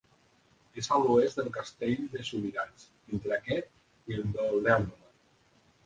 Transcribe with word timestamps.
És 0.81 0.89
a 0.95 0.97
l'oest 1.03 1.41
del 1.41 1.51
castell 1.59 2.09
de 2.15 2.25
Subirats, 2.31 2.89
entre 3.13 3.39
aquest 3.41 4.13
i 4.15 4.21
el 4.23 4.29
d'Olèrdola. 4.39 5.11